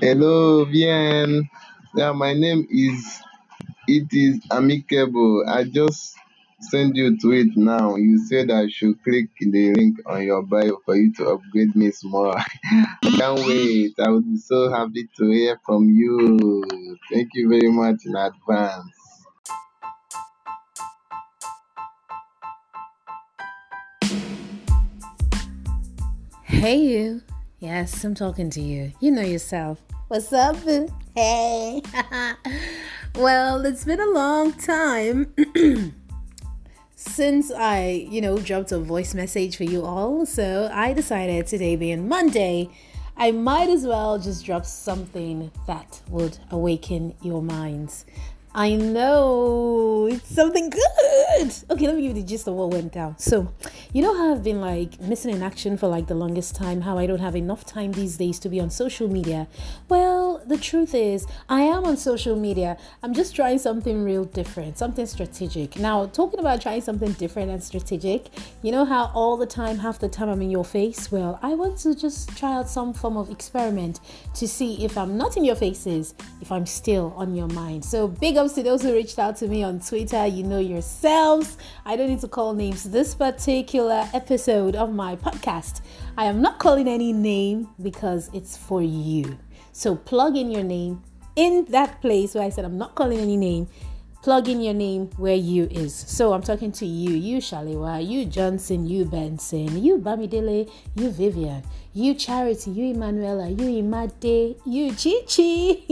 [0.00, 1.48] Hello, Bien.
[1.94, 3.22] Yeah, my name is
[3.86, 5.44] It is Amicable.
[5.48, 6.16] I just
[6.60, 7.94] sent you to it now.
[7.94, 11.92] You said I should click the link on your bio for you to upgrade me
[11.92, 12.34] small.
[12.36, 12.44] I
[13.02, 13.94] can't wait.
[14.00, 16.64] I would be so happy to hear from you.
[17.12, 18.90] Thank you very much in advance.
[26.42, 27.22] Hey, you.
[27.64, 28.92] Yes, I'm talking to you.
[29.00, 29.80] You know yourself.
[30.08, 30.86] What's up, boo?
[31.14, 31.80] Hey.
[33.14, 35.32] well, it's been a long time
[36.94, 40.26] since I, you know, dropped a voice message for you all.
[40.26, 42.68] So I decided today being Monday,
[43.16, 48.04] I might as well just drop something that would awaken your minds.
[48.56, 51.54] I know it's something good.
[51.70, 53.18] Okay, let me give you the gist of what went down.
[53.18, 53.52] So,
[53.92, 56.96] you know how I've been like missing in action for like the longest time, how
[56.96, 59.48] I don't have enough time these days to be on social media.
[59.88, 62.76] Well, the truth is, I am on social media.
[63.02, 65.78] I'm just trying something real different, something strategic.
[65.78, 68.26] Now, talking about trying something different and strategic,
[68.62, 71.10] you know how all the time, half the time I'm in your face?
[71.10, 74.00] Well, I want to just try out some form of experiment
[74.34, 77.84] to see if I'm not in your faces, if I'm still on your mind.
[77.84, 80.26] So, big ups to those who reached out to me on Twitter.
[80.26, 81.56] You know yourselves.
[81.84, 82.84] I don't need to call names.
[82.84, 85.80] This particular episode of my podcast,
[86.16, 89.38] I am not calling any name because it's for you.
[89.72, 91.02] So plug in your name
[91.36, 93.68] in that place where I said I'm not calling any name
[94.24, 95.94] plug in your name where you is.
[95.94, 101.62] So I'm talking to you, you Shalewa, you Johnson, you Benson, you Bamidele, you Vivian,
[101.92, 105.84] you Charity, you Emanuela, you Imade, you Chichi,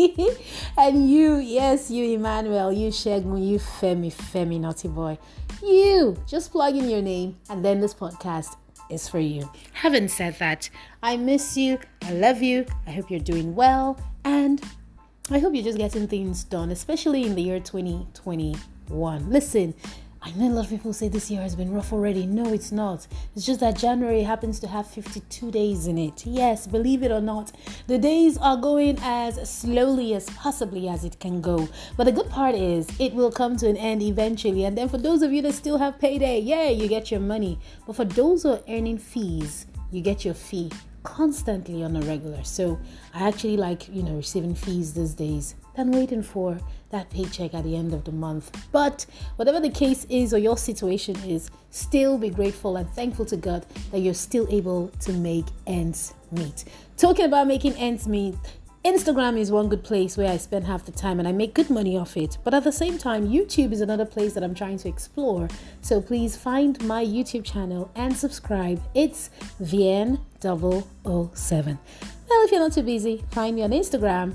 [0.79, 5.19] and you, yes, you Emmanuel, you Shegun, you Femi, Femi, naughty boy.
[5.63, 8.57] You just plug in your name, and then this podcast
[8.93, 9.51] is for you.
[9.73, 10.69] Having said that,
[11.03, 14.63] I miss you, I love you, I hope you're doing well, and
[15.31, 19.31] I hope you're just getting things done, especially in the year 2021.
[19.31, 19.75] Listen,
[20.25, 22.27] I know a lot of people say this year has been rough already.
[22.27, 23.09] No, it's not.
[23.35, 26.25] It's just that January happens to have 52 days in it.
[26.25, 27.51] Yes, believe it or not,
[27.89, 31.69] the days are going as slowly as possibly as it can go.
[31.97, 34.65] But the good part is it will come to an end eventually.
[34.65, 37.59] And then for those of you that still have payday, yeah, you get your money.
[37.85, 40.71] But for those who are earning fees, you get your fee
[41.03, 42.45] constantly on a regular.
[42.45, 42.79] So
[43.13, 46.59] I actually like, you know, receiving fees these days than waiting for
[46.91, 48.51] that paycheck at the end of the month.
[48.71, 49.07] But
[49.37, 53.67] whatever the case is or your situation is, still be grateful and thankful to God
[53.91, 56.65] that you're still able to make ends meet.
[56.97, 58.35] Talking about making ends meet,
[58.85, 61.71] Instagram is one good place where I spend half the time and I make good
[61.71, 62.37] money off it.
[62.43, 65.49] But at the same time, YouTube is another place that I'm trying to explore.
[65.83, 68.83] So please find my YouTube channel and subscribe.
[68.93, 69.31] It's
[69.63, 71.79] VN007.
[72.29, 74.35] Well, if you're not too busy, find me on Instagram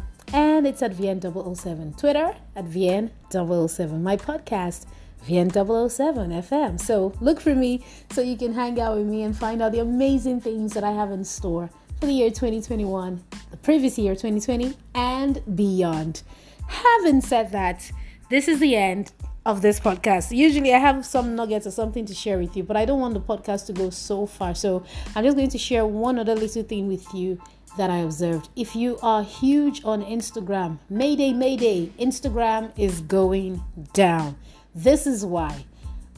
[0.58, 1.98] and it's at VN007.
[2.00, 4.02] Twitter at VN007.
[4.02, 4.88] My podcast,
[5.28, 6.82] VN007 FM.
[6.82, 9.80] So look for me so you can hang out with me and find out the
[9.80, 11.70] amazing things that I have in store
[12.00, 16.24] for the year 2021, the previous year 2020, and beyond.
[16.68, 17.92] Having said that,
[18.32, 19.12] this is the end
[19.46, 20.36] of this podcast.
[20.36, 23.14] Usually I have some nuggets or something to share with you, but I don't want
[23.14, 24.56] the podcast to go so far.
[24.56, 24.84] So
[25.16, 27.40] I'm just going to share one other little thing with you
[27.78, 28.50] that I observed.
[28.56, 33.64] If you are huge on Instagram, Mayday, Mayday, Instagram is going
[33.94, 34.38] down.
[34.74, 35.66] This is why.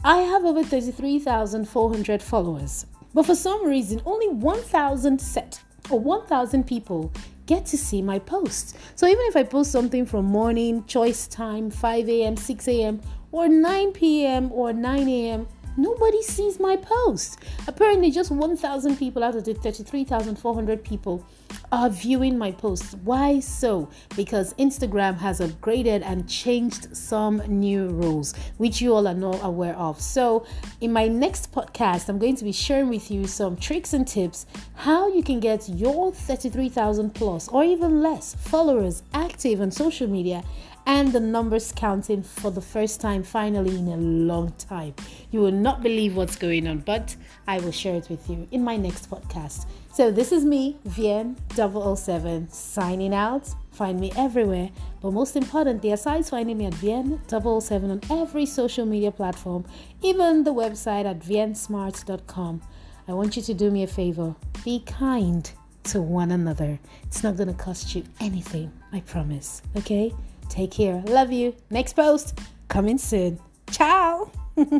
[0.04, 7.12] I have over 33,400 followers, but for some reason, only 1,000 set or 1,000 people
[7.46, 8.74] get to see my posts.
[8.94, 13.00] So even if I post something from morning, choice time, 5 a.m., 6 a.m.,
[13.32, 17.38] or 9 p.m., or 9 a.m., nobody sees my post.
[17.66, 21.26] Apparently, just 1,000 people out of the 33,400 people
[21.72, 22.94] are viewing my posts.
[23.04, 23.88] Why so?
[24.16, 29.76] Because Instagram has upgraded and changed some new rules, which you all are not aware
[29.76, 30.00] of.
[30.00, 30.46] So,
[30.80, 34.46] in my next podcast, I'm going to be sharing with you some tricks and tips
[34.74, 40.42] how you can get your 33,000 plus or even less followers active on social media
[40.90, 44.92] and the numbers counting for the first time finally in a long time.
[45.30, 47.14] You will not believe what's going on, but
[47.46, 49.66] I will share it with you in my next podcast.
[49.92, 53.54] So this is me, Vien 007, signing out.
[53.70, 54.70] Find me everywhere,
[55.00, 59.64] but most importantly, aside finding me at Vien 007 on every social media platform,
[60.02, 62.62] even the website at viensmart.com.
[63.06, 64.34] I want you to do me a favor.
[64.64, 65.48] Be kind
[65.84, 66.80] to one another.
[67.04, 69.62] It's not going to cost you anything, I promise.
[69.76, 70.12] Okay?
[70.50, 71.02] Take care.
[71.06, 71.54] Love you.
[71.70, 72.38] Next post
[72.68, 73.38] coming soon.
[73.70, 74.30] Ciao.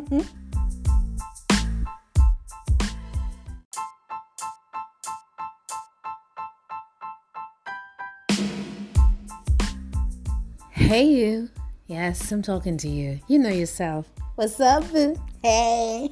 [10.91, 11.49] Hey, you.
[11.87, 13.21] Yes, I'm talking to you.
[13.29, 14.07] You know yourself.
[14.35, 15.15] What's up, boo?
[15.41, 16.09] Hey.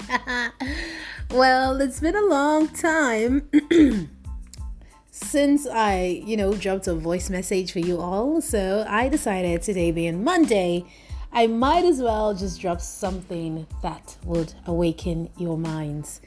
[1.32, 3.50] well, it's been a long time
[5.20, 8.42] since I, you know, dropped a voice message for you all.
[8.42, 10.86] So I decided today being Monday,
[11.32, 16.22] I might as well just drop something that would awaken your minds.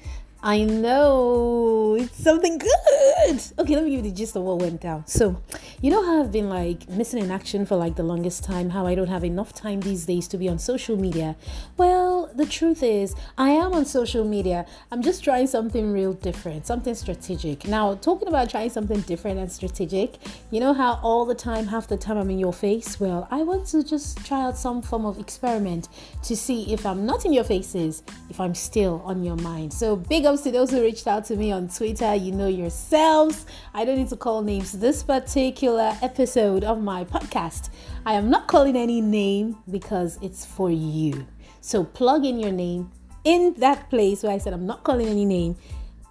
[0.44, 3.42] I know it's something good.
[3.58, 5.06] Okay, let me give you the gist of what went down.
[5.06, 5.40] So,
[5.80, 8.84] you know how I've been like missing in action for like the longest time, how
[8.84, 11.36] I don't have enough time these days to be on social media.
[11.76, 14.66] Well, the truth is, I am on social media.
[14.90, 17.66] I'm just trying something real different, something strategic.
[17.66, 20.16] Now, talking about trying something different and strategic,
[20.50, 22.98] you know how all the time, half the time I'm in your face?
[23.00, 25.88] Well, I want to just try out some form of experiment
[26.22, 29.72] to see if I'm not in your faces, if I'm still on your mind.
[29.72, 32.14] So, big ups to those who reached out to me on Twitter.
[32.14, 33.46] You know yourselves.
[33.74, 34.72] I don't need to call names.
[34.72, 37.70] This particular episode of my podcast,
[38.04, 41.26] I am not calling any name because it's for you.
[41.62, 42.90] So plug in your name
[43.24, 45.56] in that place where I said I'm not calling any name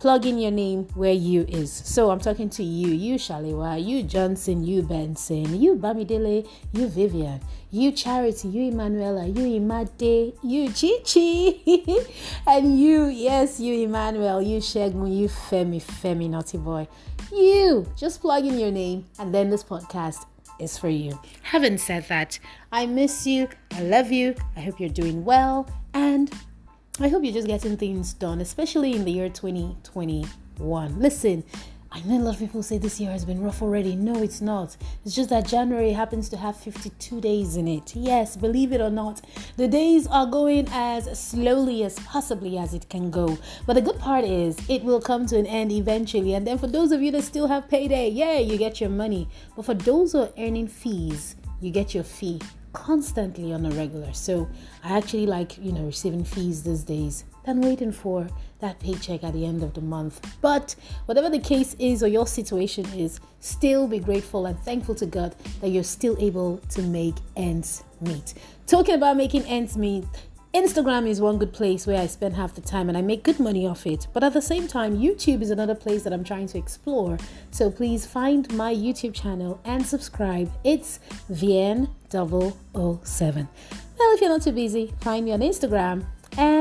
[0.01, 1.71] plug in your name where you is.
[1.71, 7.39] So I'm talking to you, you Shalewa, you Johnson, you Benson, you Bamidele, you Vivian,
[7.69, 11.61] you Charity, you Emanuela, you Imade, you Chichi,
[12.47, 16.87] and you, yes, you Emmanuel, you Shegun, you Femi, Femi, naughty boy.
[17.31, 20.25] You just plug in your name, and then this podcast
[20.61, 21.19] is for you.
[21.41, 22.39] Having said that,
[22.71, 26.31] I miss you, I love you, I hope you're doing well, and
[26.99, 30.99] I hope you're just getting things done, especially in the year 2021.
[30.99, 31.43] Listen,
[31.93, 33.97] I know a lot of people say this year has been rough already.
[33.97, 34.77] No, it's not.
[35.03, 37.93] It's just that January happens to have 52 days in it.
[37.93, 39.19] Yes, believe it or not,
[39.57, 43.37] the days are going as slowly as possibly as it can go.
[43.65, 46.33] But the good part is it will come to an end eventually.
[46.33, 49.27] And then for those of you that still have payday, yeah, you get your money.
[49.57, 52.39] But for those who are earning fees, you get your fee
[52.71, 54.13] constantly on a regular.
[54.13, 54.47] So
[54.81, 58.29] I actually like, you know, receiving fees these days than waiting for
[58.61, 60.25] that paycheck at the end of the month.
[60.41, 60.75] But
[61.05, 65.35] whatever the case is or your situation is, still be grateful and thankful to God
[65.59, 68.33] that you're still able to make ends meet.
[68.67, 70.05] Talking about making ends meet,
[70.53, 73.39] Instagram is one good place where I spend half the time and I make good
[73.39, 74.07] money off it.
[74.11, 77.17] But at the same time, YouTube is another place that I'm trying to explore.
[77.51, 80.51] So please find my YouTube channel and subscribe.
[80.65, 80.99] It's
[81.31, 83.47] VN007.
[83.97, 86.05] Well, if you're not too busy, find me on Instagram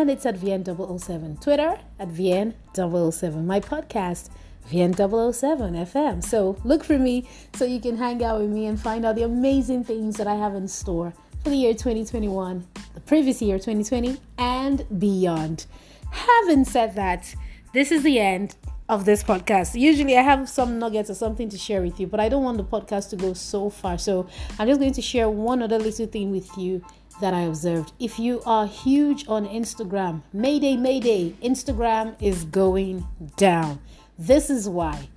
[0.01, 1.43] and it's at VN007.
[1.43, 3.45] Twitter at VN007.
[3.45, 4.31] My podcast,
[4.71, 6.25] VN007 FM.
[6.25, 9.25] So look for me so you can hang out with me and find out the
[9.25, 11.13] amazing things that I have in store
[11.45, 15.67] for the year 2021, the previous year 2020, and beyond.
[16.11, 17.35] Having said that,
[17.75, 18.57] this is the end
[18.89, 19.79] of this podcast.
[19.79, 22.57] Usually I have some nuggets or something to share with you, but I don't want
[22.57, 23.99] the podcast to go so far.
[23.99, 24.27] So
[24.59, 26.85] I'm just going to share one other little thing with you
[27.21, 27.93] that I observed.
[27.99, 33.07] If you are huge on Instagram, Mayday, Mayday, Instagram is going
[33.37, 33.81] down.
[34.19, 35.09] This is why.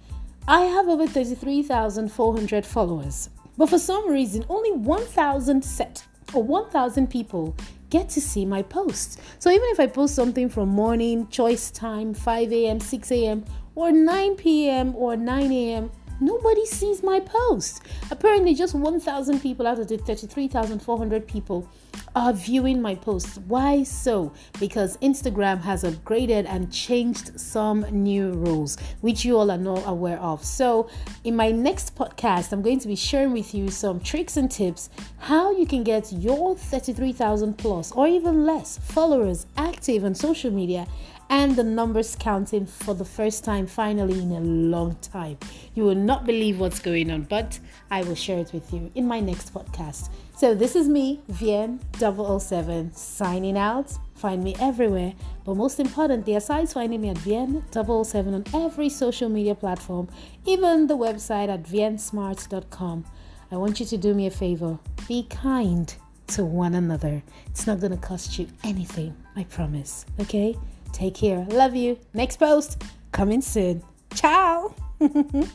[0.48, 7.56] I have over 33,400 followers, but for some reason, only 1,000 set or 1,000 people
[7.90, 9.18] get to see my posts.
[9.40, 13.46] So even if I post something from morning, choice time, 5 a.m., 6 a.m.,
[13.76, 14.96] or 9 p.m.
[14.96, 15.92] or 9 a.m.,
[16.24, 17.82] nobody sees my post.
[18.12, 21.70] Apparently, just 1,000 people out of the 33,400 people
[22.16, 23.38] are viewing my posts.
[23.48, 24.34] Why so?
[24.60, 30.20] Because Instagram has upgraded and changed some new rules, which you all are not aware
[30.20, 30.44] of.
[30.44, 30.90] So,
[31.24, 34.90] in my next podcast, I'm going to be sharing with you some tricks and tips
[35.18, 40.88] how you can get your 33,000 plus or even less followers active on social media
[41.30, 45.38] and the numbers counting for the first time finally in a long time.
[45.76, 47.60] You will not believe what's going on, but
[47.92, 50.10] I will share it with you in my next podcast.
[50.36, 53.92] So this is me, Vien 007, signing out.
[54.16, 55.14] Find me everywhere,
[55.44, 60.08] but most importantly, aside finding me at Vien 007 on every social media platform,
[60.46, 63.06] even the website at viensmart.com.
[63.52, 64.80] I want you to do me a favor.
[65.08, 65.94] Be kind
[66.28, 67.22] to one another.
[67.48, 70.06] It's not going to cost you anything, I promise.
[70.20, 70.56] Okay?
[70.94, 71.46] Take care.
[71.50, 72.00] Love you.
[72.14, 72.82] Next post
[73.12, 73.84] coming soon.
[74.14, 74.74] Ciao.